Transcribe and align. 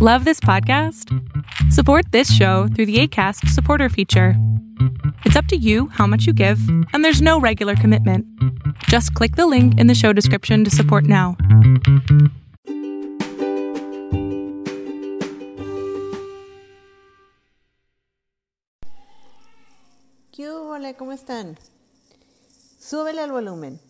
Love 0.00 0.24
this 0.24 0.38
podcast? 0.38 1.12
Support 1.72 2.12
this 2.12 2.32
show 2.32 2.68
through 2.68 2.86
the 2.86 3.00
ACAST 3.00 3.48
supporter 3.48 3.88
feature. 3.88 4.34
It's 5.24 5.34
up 5.34 5.46
to 5.46 5.56
you 5.56 5.88
how 5.88 6.06
much 6.06 6.24
you 6.24 6.32
give, 6.32 6.60
and 6.92 7.04
there's 7.04 7.20
no 7.20 7.40
regular 7.40 7.74
commitment. 7.74 8.24
Just 8.84 9.12
click 9.14 9.34
the 9.34 9.48
link 9.48 9.76
in 9.80 9.88
the 9.88 9.96
show 9.96 10.12
description 10.12 10.62
to 10.62 10.70
support 10.70 11.02
now. 11.02 11.36
Hola, 20.38 20.94
¿Cómo 20.94 21.10
están? 21.10 21.58
Súbele 22.78 23.20
al 23.20 23.32
volumen. 23.32 23.80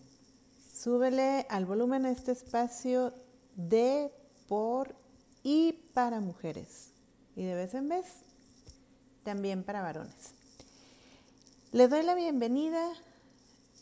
Súbele 0.73 1.45
al 1.51 1.65
volumen 1.65 2.07
a 2.07 2.09
este 2.09 2.31
espacio 2.31 3.13
de, 3.55 4.09
por 4.47 4.95
y 5.43 5.73
para 5.93 6.19
mujeres. 6.19 6.91
Y 7.35 7.43
de 7.43 7.55
vez 7.55 7.73
en 7.73 7.89
vez, 7.89 8.05
también 9.23 9.63
para 9.63 9.81
varones. 9.81 10.33
Les 11.71 11.89
doy 11.89 12.03
la 12.03 12.15
bienvenida 12.15 12.91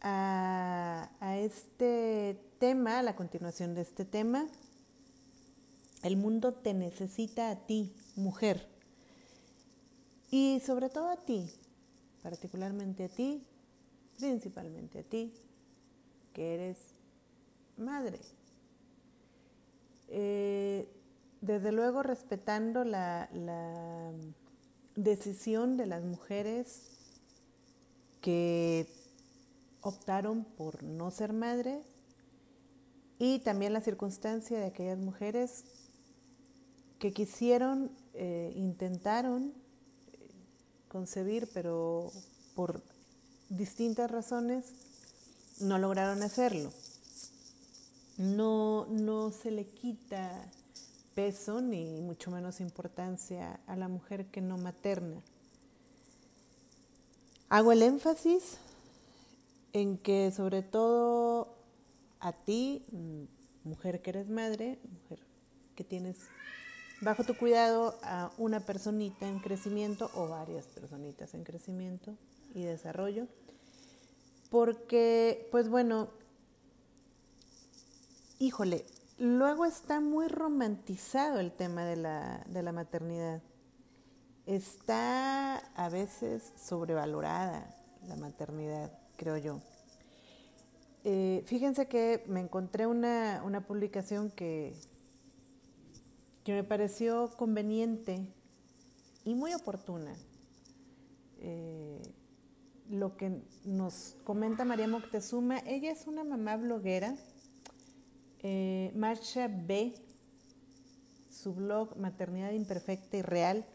a, 0.01 1.09
a 1.19 1.37
este 1.37 2.39
tema, 2.59 2.99
a 2.99 3.03
la 3.03 3.15
continuación 3.15 3.75
de 3.75 3.81
este 3.81 4.05
tema. 4.05 4.47
El 6.03 6.17
mundo 6.17 6.53
te 6.53 6.73
necesita 6.73 7.49
a 7.49 7.55
ti, 7.55 7.93
mujer. 8.15 8.67
Y 10.29 10.61
sobre 10.65 10.89
todo 10.89 11.09
a 11.09 11.17
ti, 11.17 11.49
particularmente 12.21 13.05
a 13.05 13.09
ti, 13.09 13.41
principalmente 14.17 14.99
a 14.99 15.03
ti, 15.03 15.33
que 16.33 16.53
eres 16.53 16.77
madre. 17.77 18.19
Eh, 20.09 20.87
desde 21.41 21.71
luego 21.71 22.03
respetando 22.03 22.83
la, 22.83 23.29
la, 23.33 24.11
decisión 24.95 25.77
de 25.77 25.85
las 25.85 26.03
mujeres 26.03 26.89
que 28.19 28.87
optaron 29.81 30.43
por 30.43 30.81
no 30.81 31.11
ser 31.11 31.33
madre 31.33 31.83
y 33.19 33.39
también 33.39 33.73
la 33.73 33.81
circunstancia 33.81 34.59
de 34.59 34.65
aquellas 34.65 34.97
mujeres 34.97 35.65
que 36.97 37.13
quisieron, 37.13 37.91
eh, 38.15 38.51
intentaron 38.55 39.53
concebir, 40.87 41.47
pero 41.53 42.11
por 42.55 42.81
distintas 43.49 44.09
razones 44.09 44.65
no 45.59 45.77
lograron 45.77 46.23
hacerlo. 46.23 46.71
No, 48.17 48.87
no 48.87 49.31
se 49.31 49.51
le 49.51 49.67
quita 49.67 50.31
peso 51.17 51.61
ni 51.61 51.99
mucho 51.99 52.29
menos 52.29 52.59
importancia 52.59 53.59
a 53.65 53.75
la 53.75 53.87
mujer 53.87 54.27
que 54.27 54.39
no 54.39 54.55
materna. 54.59 55.19
Hago 57.49 57.71
el 57.71 57.81
énfasis 57.81 58.59
en 59.73 59.97
que 59.97 60.31
sobre 60.31 60.61
todo 60.61 61.57
a 62.19 62.33
ti, 62.33 62.85
mujer 63.63 64.03
que 64.03 64.11
eres 64.11 64.29
madre, 64.29 64.77
mujer 64.83 65.25
que 65.75 65.83
tienes 65.83 66.17
bajo 67.01 67.23
tu 67.23 67.35
cuidado 67.35 67.97
a 68.03 68.31
una 68.37 68.59
personita 68.59 69.27
en 69.27 69.39
crecimiento 69.39 70.11
o 70.13 70.27
varias 70.27 70.67
personitas 70.67 71.33
en 71.33 71.43
crecimiento 71.43 72.15
y 72.53 72.61
desarrollo, 72.61 73.25
porque 74.51 75.47
pues 75.49 75.67
bueno, 75.67 76.09
híjole, 78.37 78.85
luego 79.17 79.65
está 79.65 79.99
muy 79.99 80.27
romantizado 80.27 81.39
el 81.39 81.51
tema 81.51 81.85
de 81.85 81.95
la, 81.95 82.43
de 82.47 82.63
la 82.63 82.71
maternidad. 82.71 83.41
Está 84.45 85.57
a 85.57 85.89
veces 85.89 86.53
sobrevalorada 86.55 87.75
la 88.07 88.15
maternidad, 88.15 88.91
creo 89.17 89.37
yo. 89.37 89.59
Eh, 91.03 91.43
fíjense 91.45 91.87
que 91.87 92.23
me 92.27 92.39
encontré 92.39 92.87
una, 92.87 93.41
una 93.45 93.65
publicación 93.65 94.29
que, 94.29 94.73
que 96.43 96.53
me 96.53 96.63
pareció 96.63 97.29
conveniente 97.37 98.33
y 99.23 99.35
muy 99.35 99.53
oportuna. 99.53 100.13
Eh, 101.39 102.01
lo 102.89 103.17
que 103.17 103.41
nos 103.65 104.15
comenta 104.23 104.63
María 104.63 104.87
Moctezuma, 104.87 105.59
ella 105.59 105.91
es 105.91 106.07
una 106.07 106.23
mamá 106.23 106.55
bloguera, 106.55 107.15
eh, 108.43 108.91
Marcha 108.95 109.47
B, 109.47 109.93
su 111.31 111.53
blog 111.53 111.97
Maternidad 111.97 112.51
Imperfecta 112.51 113.17
y 113.17 113.21
Real, 113.21 113.65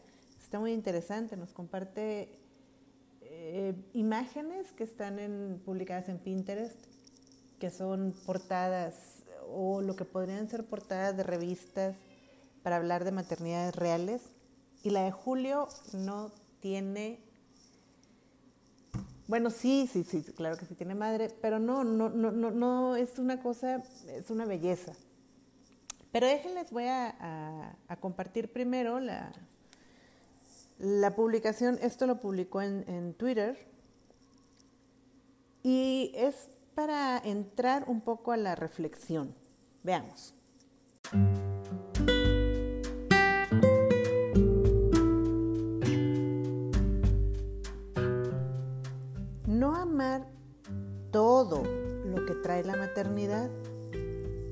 está 0.41 0.59
muy 0.59 0.73
interesante, 0.73 1.37
nos 1.37 1.53
comparte 1.53 2.29
eh, 3.21 3.73
imágenes 3.93 4.71
que 4.73 4.83
están 4.83 5.19
en, 5.19 5.61
publicadas 5.65 6.09
en 6.09 6.19
Pinterest, 6.19 6.77
que 7.59 7.69
son 7.69 8.13
portadas 8.25 9.23
o 9.49 9.81
lo 9.81 9.95
que 9.95 10.05
podrían 10.05 10.47
ser 10.47 10.65
portadas 10.65 11.15
de 11.17 11.23
revistas 11.23 11.95
para 12.61 12.77
hablar 12.77 13.03
de 13.03 13.11
maternidades 13.11 13.75
reales. 13.75 14.21
Y 14.83 14.89
la 14.89 15.03
de 15.03 15.11
Julio 15.11 15.67
no 15.93 16.31
tiene, 16.59 17.19
bueno, 19.27 19.49
sí, 19.49 19.89
sí, 19.91 20.03
sí, 20.03 20.23
claro 20.33 20.57
que 20.57 20.65
sí 20.65 20.75
tiene 20.75 20.95
madre, 20.95 21.29
pero 21.41 21.59
no, 21.59 21.83
no, 21.83 22.09
no, 22.09 22.31
no, 22.31 22.51
no 22.51 22.95
es 22.95 23.19
una 23.19 23.41
cosa, 23.41 23.81
es 24.07 24.29
una 24.29 24.45
belleza. 24.45 24.93
Pero 26.11 26.27
déjenles, 26.27 26.71
voy 26.71 26.85
a, 26.85 27.75
a, 27.87 27.95
compartir 27.97 28.51
primero 28.51 28.99
la, 28.99 29.31
la 30.77 31.15
publicación, 31.15 31.79
esto 31.81 32.05
lo 32.05 32.19
publicó 32.19 32.61
en, 32.61 32.83
en 32.87 33.13
Twitter, 33.13 33.57
y 35.63 36.11
es 36.13 36.49
para 36.75 37.17
entrar 37.17 37.85
un 37.87 38.01
poco 38.01 38.31
a 38.31 38.37
la 38.37 38.55
reflexión. 38.55 39.33
Veamos. 39.83 40.33
Todo 51.11 51.63
lo 51.63 52.25
que 52.25 52.33
trae 52.33 52.63
la 52.63 52.75
maternidad 52.75 53.47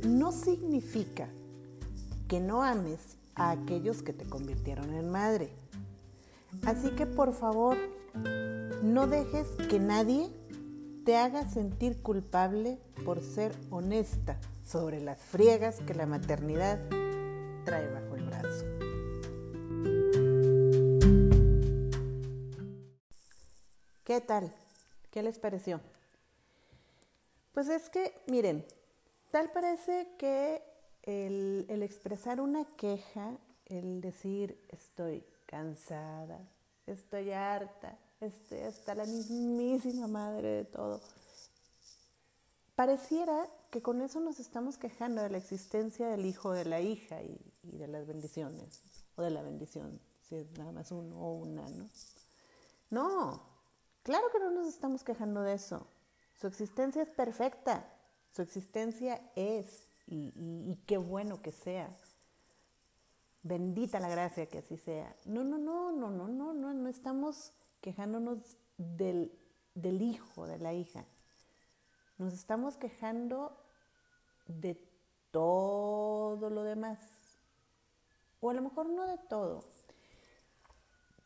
no 0.03 0.31
significa 0.31 1.29
que 2.27 2.39
no 2.39 2.61
ames 2.61 3.17
a 3.33 3.49
aquellos 3.49 4.03
que 4.03 4.13
te 4.13 4.25
convirtieron 4.25 4.93
en 4.93 5.09
madre. 5.09 5.49
Así 6.63 6.91
que 6.91 7.07
por 7.07 7.33
favor, 7.33 7.75
no 8.83 9.07
dejes 9.07 9.47
que 9.67 9.79
nadie 9.79 10.29
te 11.05 11.17
haga 11.17 11.49
sentir 11.49 12.03
culpable 12.03 12.77
por 13.03 13.21
ser 13.21 13.51
honesta 13.71 14.37
sobre 14.63 15.01
las 15.01 15.19
friegas 15.19 15.79
que 15.87 15.95
la 15.95 16.05
maternidad 16.05 16.79
trae 17.65 17.91
bajo 17.91 18.15
el 18.15 18.25
brazo. 18.25 18.65
¿Qué 24.03 24.21
tal? 24.21 24.53
¿Qué 25.11 25.21
les 25.21 25.37
pareció? 25.37 25.81
Pues 27.53 27.67
es 27.67 27.89
que, 27.89 28.13
miren, 28.27 28.65
tal 29.29 29.51
parece 29.51 30.07
que 30.17 30.63
el, 31.03 31.65
expresar 31.83 32.39
una 32.39 32.63
queja, 32.77 33.37
el 33.65 33.99
decir 33.99 34.57
estoy 34.69 35.25
cansada, 35.45 36.39
estoy 36.87 37.31
harta, 37.31 37.97
estoy 38.21 38.59
hasta 38.59 38.95
la 38.95 39.05
mismísima 39.05 40.07
madre 40.07 40.47
de 40.47 40.65
todo, 40.65 41.01
pareciera 42.75 43.49
que 43.69 43.81
con 43.81 44.01
eso 44.01 44.21
nos 44.21 44.39
estamos 44.39 44.77
quejando 44.77 45.21
de 45.21 45.29
la 45.29 45.37
existencia 45.37 46.07
del 46.07 46.25
hijo 46.25 46.53
de 46.53 46.65
la 46.65 46.79
hija 46.79 47.21
y, 47.21 47.37
y 47.63 47.77
de 47.77 47.87
las 47.89 48.07
bendiciones, 48.07 48.81
o 49.15 49.21
de 49.21 49.31
la 49.31 49.41
bendición, 49.41 49.99
si 50.21 50.35
es 50.35 50.51
nada 50.57 50.71
más 50.71 50.89
uno 50.91 51.19
o 51.19 51.33
una, 51.33 51.67
¿no? 51.67 51.89
No, 52.89 53.50
claro 54.03 54.29
que 54.31 54.39
no 54.39 54.51
nos 54.51 54.67
estamos 54.67 55.03
quejando 55.03 55.41
de 55.41 55.53
eso. 55.53 55.87
Su 56.35 56.47
existencia 56.47 57.03
es 57.03 57.09
perfecta, 57.09 57.85
su 58.31 58.41
existencia 58.41 59.21
es, 59.35 59.89
y, 60.07 60.75
qué 60.87 60.97
bueno 60.97 61.41
que 61.41 61.51
sea. 61.51 61.95
Bendita 63.43 63.99
la 63.99 64.09
gracia 64.09 64.47
que 64.47 64.59
así 64.59 64.77
sea. 64.77 65.15
No, 65.25 65.43
no, 65.43 65.57
no, 65.57 65.91
no, 65.91 66.09
no, 66.09 66.27
no, 66.27 66.53
no, 66.53 66.73
no 66.73 66.89
estamos 66.89 67.53
quejándonos 67.81 68.57
del, 68.77 69.37
del 69.75 70.01
hijo, 70.01 70.47
de 70.47 70.59
la 70.59 70.73
hija. 70.73 71.05
Nos 72.17 72.33
estamos 72.33 72.77
quejando 72.77 73.57
de 74.47 74.75
todo 75.31 76.49
lo 76.49 76.63
demás. 76.63 76.99
O 78.39 78.49
a 78.49 78.53
lo 78.53 78.61
mejor 78.61 78.89
no 78.89 79.05
de 79.05 79.17
todo, 79.17 79.63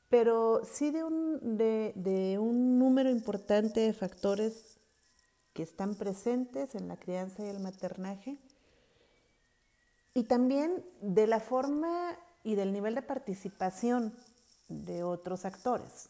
pero 0.10 0.62
sí 0.64 0.92
de 0.92 1.04
un, 1.04 1.58
de, 1.58 1.94
de 1.96 2.40
un 2.40 2.80
número 2.80 3.10
importante 3.10 3.80
de 3.80 3.94
factores 3.94 4.80
que 5.54 5.64
están 5.64 5.96
presentes 5.96 6.76
en 6.76 6.88
la 6.88 6.98
crianza 6.98 7.44
y 7.44 7.48
el 7.48 7.60
maternaje. 7.60 8.38
Y 10.14 10.24
también 10.24 10.86
de 11.02 11.28
la 11.28 11.40
forma 11.40 12.18
y 12.44 12.56
del 12.56 12.72
nivel 12.72 12.96
de 12.96 13.02
participación 13.02 14.14
de 14.68 15.04
otros 15.04 15.46
actores. 15.46 16.10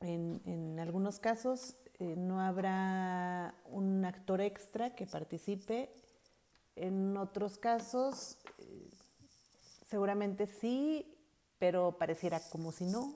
En, 0.00 0.78
algunos 0.78 1.18
casos 1.18 1.76
eh, 1.98 2.14
no 2.16 2.40
habrá 2.40 3.54
un 3.70 4.04
actor 4.04 4.40
extra 4.40 4.94
que 4.94 5.06
participe, 5.06 5.90
en 6.76 7.16
otros 7.16 7.56
casos 7.56 8.36
eh, 8.58 8.90
seguramente 9.88 10.46
sí, 10.46 11.13
pero 11.58 11.98
pareciera 11.98 12.40
como 12.50 12.72
si 12.72 12.84
no. 12.84 13.14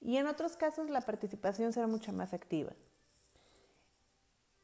y 0.00 0.16
en 0.16 0.26
otros 0.26 0.56
casos 0.56 0.90
la 0.90 1.00
participación 1.00 1.72
será 1.72 1.86
mucho 1.86 2.12
más 2.12 2.32
activa. 2.34 2.72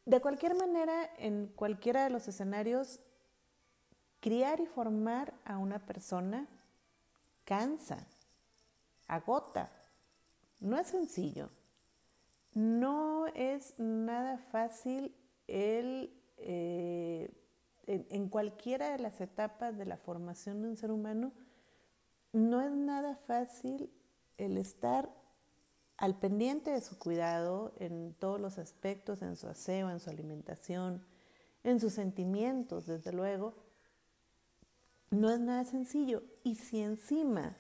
De 0.05 0.21
cualquier 0.21 0.55
manera, 0.55 1.11
en 1.19 1.47
cualquiera 1.47 2.05
de 2.05 2.11
los 2.11 2.27
escenarios, 2.27 3.01
criar 4.21 4.61
y 4.61 4.67
formar 4.67 5.33
a 5.45 5.59
una 5.59 5.79
persona 5.79 6.49
cansa, 7.45 8.07
agota. 9.07 9.71
No 10.61 10.79
es 10.79 10.89
sencillo. 10.89 11.51
No 12.55 13.27
es 13.29 13.75
nada 13.79 14.39
fácil 14.39 15.15
el, 15.49 16.13
eh, 16.39 17.31
en, 17.87 18.29
cualquiera 18.29 18.91
de 18.91 18.99
las 18.99 19.21
etapas 19.21 19.77
de 19.77 19.87
la 19.87 19.97
formación 19.97 20.63
de 20.63 20.69
un 20.69 20.77
ser 20.77 20.91
humano, 20.91 21.33
no 22.33 22.61
es 22.61 22.73
nada 22.73 23.17
fácil 23.27 23.91
el 24.39 24.59
estar 24.59 25.11
al 25.97 26.19
pendiente 26.19 26.71
de 26.71 26.81
su 26.81 26.99
cuidado 26.99 27.73
en 27.79 28.15
todos 28.19 28.41
los 28.41 28.59
aspectos, 28.59 29.23
en 29.23 29.37
su 29.37 29.47
aseo, 29.49 29.91
en 29.91 30.01
su 30.01 30.11
alimentación, 30.11 31.05
en 31.63 31.79
sus 31.79 31.93
sentimientos, 31.93 32.87
desde 32.87 33.13
luego, 33.13 33.55
no 35.11 35.31
es 35.31 35.39
nada 35.39 35.65
sencillo. 35.65 36.23
Y 36.43 36.57
si 36.57 36.81
encima 36.81 37.55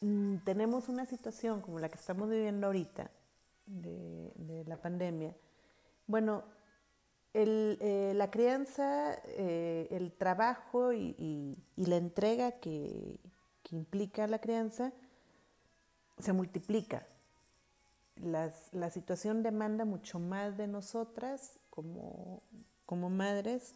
mm, 0.00 0.38
tenemos 0.38 0.88
una 0.88 1.06
situación 1.06 1.60
como 1.60 1.78
la 1.78 1.88
que 1.88 1.98
estamos 1.98 2.28
viviendo 2.28 2.66
ahorita, 2.66 3.10
de, 3.66 4.64
la 4.66 4.76
pandemia, 4.76 5.34
bueno, 6.06 6.44
eh, 7.34 8.12
la 8.14 8.30
crianza, 8.30 9.14
eh, 9.24 9.88
el 9.90 10.12
trabajo 10.12 10.92
y, 10.92 11.56
la 11.76 11.96
entrega 11.96 12.52
que, 12.52 13.18
implica 13.70 14.26
la 14.26 14.38
crianza 14.38 14.92
se 16.18 16.34
multiplica. 16.34 17.06
la 18.16 18.90
situación 18.90 19.42
demanda 19.42 19.86
mucho 19.86 20.18
más 20.18 20.58
de 20.58 20.66
nosotras 20.66 21.58
como, 21.70 22.42
como 22.84 23.08
madres 23.08 23.74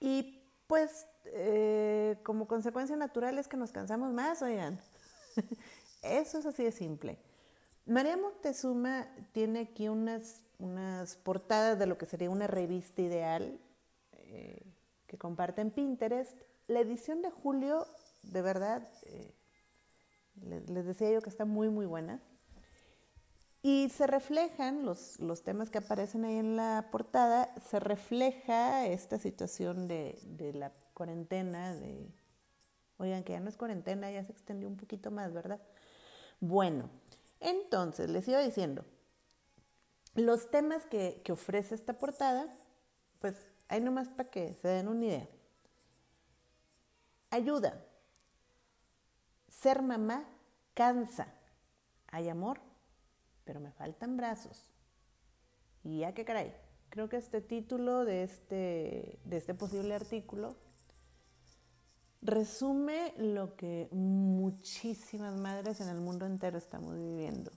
y 0.00 0.42
pues 0.66 1.06
eh, 1.24 2.18
como 2.22 2.46
consecuencia 2.46 2.96
natural 2.96 3.38
es 3.38 3.48
que 3.48 3.56
nos 3.56 3.72
cansamos 3.72 4.12
más, 4.12 4.42
oigan. 4.42 4.78
Eso 6.02 6.38
es 6.38 6.46
así 6.46 6.62
de 6.62 6.72
simple. 6.72 7.18
María 7.86 8.16
Moctezuma 8.16 9.08
tiene 9.32 9.60
aquí 9.60 9.88
unas, 9.88 10.42
unas 10.58 11.16
portadas 11.16 11.78
de 11.78 11.86
lo 11.86 11.98
que 11.98 12.06
sería 12.06 12.30
una 12.30 12.46
revista 12.46 13.02
ideal 13.02 13.60
eh, 14.12 14.62
que 15.06 15.18
comparte 15.18 15.60
en 15.60 15.70
Pinterest. 15.70 16.36
La 16.66 16.80
edición 16.80 17.22
de 17.22 17.30
julio, 17.30 17.86
de 18.22 18.42
verdad, 18.42 18.86
eh, 19.06 19.32
les 20.68 20.84
decía 20.84 21.10
yo 21.10 21.22
que 21.22 21.30
está 21.30 21.44
muy, 21.44 21.68
muy 21.70 21.86
buena. 21.86 22.20
Y 23.62 23.88
se 23.90 24.06
reflejan 24.06 24.84
los, 24.84 25.18
los, 25.18 25.42
temas 25.42 25.68
que 25.68 25.78
aparecen 25.78 26.24
ahí 26.24 26.36
en 26.36 26.56
la 26.56 26.88
portada, 26.92 27.52
se 27.60 27.80
refleja 27.80 28.86
esta 28.86 29.18
situación 29.18 29.88
de, 29.88 30.18
de, 30.22 30.52
la 30.52 30.72
cuarentena, 30.94 31.74
de, 31.74 32.08
oigan, 32.98 33.24
que 33.24 33.32
ya 33.32 33.40
no 33.40 33.48
es 33.48 33.56
cuarentena, 33.56 34.12
ya 34.12 34.24
se 34.24 34.30
extendió 34.30 34.68
un 34.68 34.76
poquito 34.76 35.10
más, 35.10 35.32
¿verdad? 35.32 35.60
Bueno, 36.38 36.88
entonces 37.40 38.08
les 38.08 38.28
iba 38.28 38.38
diciendo, 38.38 38.84
los 40.14 40.50
temas 40.50 40.86
que, 40.86 41.22
ofrece 41.30 41.74
esta 41.74 41.98
portada, 41.98 42.54
pues 43.20 43.34
hay 43.68 43.80
nomás 43.80 44.08
para 44.08 44.30
que 44.30 44.54
se 44.54 44.68
den 44.68 44.88
una 44.88 45.04
idea. 45.04 45.28
Ayuda. 47.30 47.84
Ser 49.48 49.82
mamá 49.82 50.24
cansa. 50.74 51.34
Hay 52.10 52.28
amor 52.28 52.60
pero 53.48 53.60
me 53.60 53.72
faltan 53.72 54.18
brazos. 54.18 54.68
Y 55.82 56.00
ya 56.00 56.12
que 56.12 56.26
caray, 56.26 56.54
creo 56.90 57.08
que 57.08 57.16
este 57.16 57.40
título 57.40 58.04
de 58.04 58.22
este, 58.22 59.18
de 59.24 59.36
este 59.38 59.54
posible 59.54 59.94
artículo 59.94 60.54
resume 62.20 63.14
lo 63.16 63.56
que 63.56 63.88
muchísimas 63.90 65.40
madres 65.40 65.80
en 65.80 65.88
el 65.88 65.98
mundo 65.98 66.26
entero 66.26 66.58
estamos 66.58 66.94
viviendo. 66.94 67.50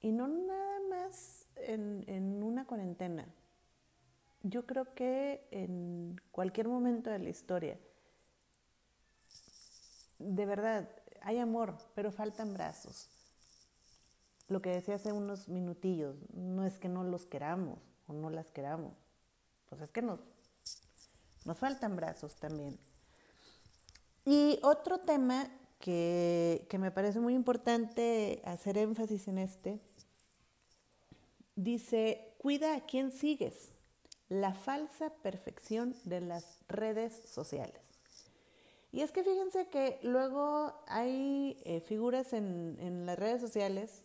Y 0.00 0.12
no 0.12 0.28
nada 0.28 0.80
más 0.88 1.45
en, 1.56 2.04
en 2.06 2.42
una 2.42 2.66
cuarentena. 2.66 3.26
Yo 4.42 4.66
creo 4.66 4.94
que 4.94 5.46
en 5.50 6.20
cualquier 6.30 6.68
momento 6.68 7.10
de 7.10 7.18
la 7.18 7.28
historia, 7.28 7.78
de 10.18 10.46
verdad, 10.46 10.88
hay 11.22 11.38
amor, 11.38 11.76
pero 11.94 12.10
faltan 12.10 12.54
brazos 12.54 13.08
lo 14.48 14.62
que 14.62 14.70
decía 14.70 14.94
hace 14.94 15.12
unos 15.12 15.48
minutillos, 15.48 16.16
no 16.32 16.64
es 16.64 16.78
que 16.78 16.88
no 16.88 17.02
los 17.04 17.26
queramos 17.26 17.78
o 18.06 18.12
no 18.12 18.30
las 18.30 18.50
queramos, 18.50 18.92
pues 19.68 19.80
es 19.80 19.90
que 19.90 20.02
nos, 20.02 20.20
nos 21.44 21.58
faltan 21.58 21.96
brazos 21.96 22.36
también. 22.36 22.78
Y 24.24 24.58
otro 24.62 24.98
tema 24.98 25.48
que, 25.80 26.66
que 26.68 26.78
me 26.78 26.90
parece 26.90 27.20
muy 27.20 27.34
importante 27.34 28.40
hacer 28.44 28.78
énfasis 28.78 29.28
en 29.28 29.38
este, 29.38 29.80
dice, 31.56 32.34
cuida 32.38 32.76
a 32.76 32.86
quien 32.86 33.10
sigues, 33.10 33.70
la 34.28 34.54
falsa 34.54 35.10
perfección 35.22 35.96
de 36.04 36.20
las 36.20 36.58
redes 36.68 37.22
sociales. 37.28 37.80
Y 38.92 39.02
es 39.02 39.10
que 39.10 39.24
fíjense 39.24 39.68
que 39.68 39.98
luego 40.02 40.72
hay 40.86 41.60
eh, 41.64 41.80
figuras 41.80 42.32
en, 42.32 42.78
en 42.80 43.04
las 43.04 43.18
redes 43.18 43.40
sociales 43.40 44.02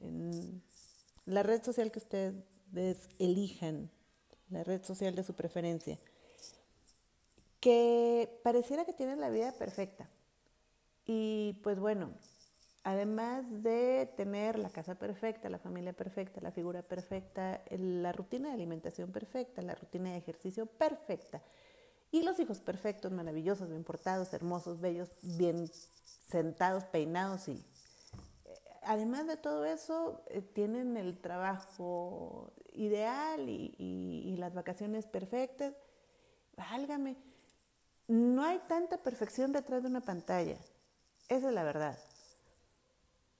en 0.00 0.62
la 1.26 1.42
red 1.42 1.62
social 1.62 1.90
que 1.90 1.98
ustedes 1.98 3.08
elijan, 3.18 3.90
la 4.50 4.64
red 4.64 4.84
social 4.84 5.14
de 5.14 5.24
su 5.24 5.34
preferencia, 5.34 5.98
que 7.60 8.40
pareciera 8.42 8.84
que 8.84 8.92
tienen 8.92 9.20
la 9.20 9.30
vida 9.30 9.52
perfecta. 9.52 10.08
Y 11.06 11.58
pues 11.62 11.78
bueno, 11.78 12.10
además 12.84 13.44
de 13.62 14.08
tener 14.16 14.58
la 14.58 14.70
casa 14.70 14.94
perfecta, 14.94 15.50
la 15.50 15.58
familia 15.58 15.92
perfecta, 15.92 16.40
la 16.40 16.52
figura 16.52 16.82
perfecta, 16.82 17.62
la 17.70 18.12
rutina 18.12 18.48
de 18.48 18.54
alimentación 18.54 19.10
perfecta, 19.10 19.62
la 19.62 19.74
rutina 19.74 20.12
de 20.12 20.18
ejercicio 20.18 20.66
perfecta, 20.66 21.42
y 22.12 22.22
los 22.22 22.38
hijos 22.38 22.60
perfectos, 22.60 23.10
maravillosos, 23.10 23.68
bien 23.68 23.82
portados, 23.82 24.32
hermosos, 24.32 24.80
bellos, 24.80 25.10
bien 25.22 25.68
sentados, 26.28 26.84
peinados 26.84 27.48
y 27.48 27.64
además 28.84 29.26
de 29.26 29.36
todo 29.36 29.64
eso, 29.64 30.22
eh, 30.28 30.40
tienen 30.42 30.96
el 30.96 31.18
trabajo 31.18 32.52
ideal 32.72 33.48
y, 33.48 34.34
las 34.38 34.52
vacaciones 34.52 35.06
perfectas. 35.06 35.74
Válgame, 36.56 37.16
no 38.08 38.42
hay 38.42 38.58
tanta 38.68 38.98
perfección 38.98 39.52
detrás 39.52 39.82
de 39.82 39.88
una 39.88 40.00
pantalla. 40.00 40.58
Esa 41.28 41.48
es 41.48 41.54
la 41.54 41.64
verdad. 41.64 41.98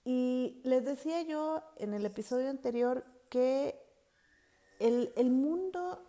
Y 0.05 0.61
les 0.65 0.85
decía 0.85 1.23
yo 1.23 1.63
en 1.77 1.95
el 1.95 2.05
episodio 2.05 2.51
anterior 2.51 3.05
que 3.31 3.81
el, 4.79 5.13
el 5.17 5.31
mundo 5.31 6.03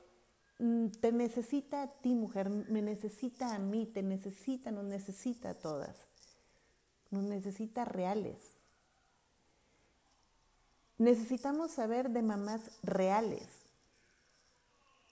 mm, 0.59 0.87
te 0.99 1.11
necesita 1.11 1.83
a 1.83 1.87
ti, 1.87 2.13
mujer, 2.13 2.49
me 2.49 2.81
necesita 2.81 3.55
a 3.55 3.59
mí, 3.59 3.85
te 3.85 4.03
necesita, 4.03 4.71
nos 4.71 4.83
necesita 4.83 5.51
a 5.51 5.53
todas. 5.53 5.95
Nos 7.09 7.23
necesita 7.23 7.85
reales. 7.85 8.55
Necesitamos 10.97 11.71
saber 11.71 12.09
de 12.09 12.21
mamás 12.21 12.61
reales. 12.83 13.47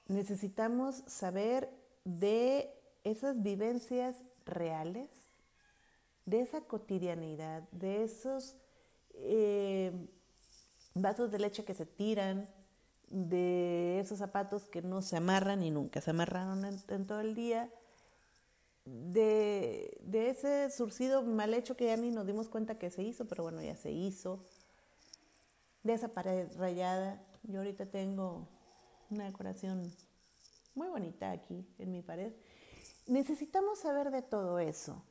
Necesitamos 0.08 1.04
saber 1.08 1.70
de 2.04 2.74
esas 3.04 3.42
vivencias 3.42 4.18
reales, 4.46 5.10
de 6.26 6.42
esa 6.42 6.62
cotidianidad, 6.62 7.64
de 7.72 8.04
esos 8.04 8.56
eh, 9.14 9.92
vasos 10.94 11.32
de 11.32 11.40
leche 11.40 11.66
que 11.66 11.74
se 11.74 11.86
tiran, 11.86 12.50
de 13.10 14.00
esos 14.00 14.18
zapatos 14.18 14.68
que 14.68 14.82
no 14.82 15.02
se 15.02 15.18
amarran 15.18 15.62
y 15.62 15.70
nunca 15.70 16.02
se 16.02 16.10
amarraron 16.10 16.66
en, 16.66 17.06
todo 17.06 17.22
el 17.22 17.36
día, 17.36 17.70
de, 18.86 19.98
de, 20.02 20.30
ese 20.30 20.70
surcido 20.72 21.22
mal 21.22 21.54
hecho 21.54 21.78
que 21.78 21.86
ya 21.86 21.96
ni 21.96 22.10
nos 22.10 22.26
dimos 22.26 22.50
cuenta 22.50 22.80
que 22.80 22.90
se 22.90 23.04
hizo, 23.04 23.28
pero 23.28 23.44
bueno, 23.44 23.62
ya 23.62 23.76
se 23.76 23.92
hizo, 23.92 24.44
de 25.84 25.94
esa 25.94 26.08
pared 26.10 26.48
rayada. 26.58 27.22
Yo 27.44 27.60
ahorita 27.60 27.86
tengo 27.86 28.48
una 29.10 29.26
decoración 29.26 29.94
muy 30.76 30.88
bonita 30.88 31.32
aquí 31.32 31.68
en 31.78 31.92
mi 31.92 32.02
pared. 32.02 32.34
necesitamos 33.06 33.80
saber 33.80 34.12
de 34.12 34.22
todo 34.22 34.60
eso, 34.60 35.04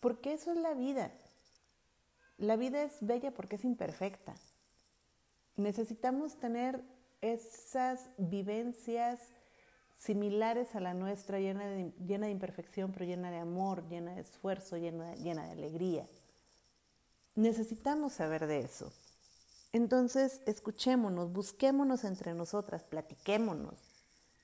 porque 0.00 0.32
eso 0.32 0.50
es 0.50 0.58
la 0.58 0.74
vida. 0.74 1.12
La 2.40 2.56
vida 2.56 2.82
es 2.82 2.96
bella 3.00 3.30
porque 3.30 3.54
es 3.54 3.64
imperfecta. 3.64 4.34
Necesitamos 5.56 6.40
tener 6.40 6.82
esas 7.20 8.00
vivencias 8.16 9.20
similares 9.94 10.74
a 10.74 10.80
la 10.80 10.94
nuestra, 10.94 11.38
llena 11.38 11.66
de, 11.68 12.30
imperfección, 12.30 12.90
pero 12.90 13.04
llena 13.04 13.30
de 13.30 13.38
amor, 13.38 13.86
llena 13.88 14.14
de 14.14 14.22
esfuerzo, 14.22 14.76
llena 14.76 15.14
de 15.14 15.52
alegría. 15.52 16.08
Necesitamos 17.36 18.14
saber 18.14 18.48
de 18.48 18.60
eso. 18.60 18.92
Entonces, 19.72 20.40
escuchémonos, 20.46 21.32
busquémonos 21.32 22.04
entre 22.04 22.34
nosotras, 22.34 22.82
platiquémonos, 22.82 23.74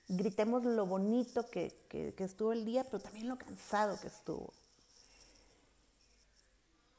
gritemos 0.08 0.64
lo 0.64 0.86
bonito 0.86 1.50
que, 1.50 1.74
estuvo 2.18 2.52
el 2.52 2.64
día, 2.64 2.84
pero 2.84 3.00
también 3.00 3.28
lo 3.28 3.36
cansado 3.36 3.98
que 4.00 4.06
estuvo. 4.06 4.52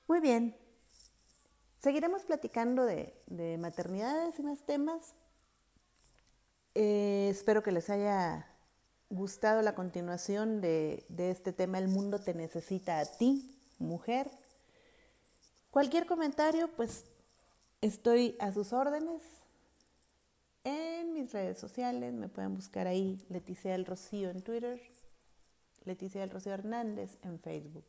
Muy 0.07 0.19
bien, 0.19 0.57
seguiremos 1.87 2.23
platicando 2.23 2.83
de, 2.83 3.57
maternidades 3.61 4.37
y 4.39 4.43
más 4.43 4.59
temas. 4.65 5.13
Eh, 6.75 7.29
espero 7.31 7.63
que 7.63 7.71
les 7.71 7.89
haya 7.89 8.45
gustado 9.09 9.61
la 9.61 9.73
continuación 9.73 10.59
de, 10.59 11.05
de 11.07 11.31
este 11.31 11.53
tema 11.53 11.79
El 11.79 11.87
mundo 11.87 12.19
te 12.19 12.33
necesita 12.33 12.99
a 12.99 13.05
ti, 13.05 13.57
mujer. 13.79 14.29
Cualquier 15.71 16.07
comentario, 16.07 16.69
pues 16.75 17.05
estoy 17.79 18.35
a 18.41 18.51
sus 18.51 18.73
órdenes 18.73 19.23
en 20.65 21.13
mis 21.13 21.31
redes 21.31 21.57
sociales. 21.57 22.13
Me 22.13 22.27
pueden 22.27 22.53
buscar 22.53 22.85
ahí 22.85 23.25
Leticia 23.29 23.71
del 23.71 23.85
Rocío 23.85 24.29
en 24.29 24.41
Twitter, 24.41 24.81
Leticia 25.85 26.19
del 26.19 26.31
Rocío 26.31 26.53
Hernández 26.53 27.17
en 27.21 27.39
Facebook. 27.39 27.87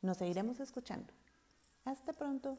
Nos 0.00 0.16
seguiremos 0.16 0.58
escuchando. 0.58 1.17
Hasta 1.84 2.12
pronto. 2.12 2.58